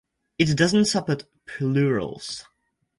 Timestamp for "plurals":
1.45-2.45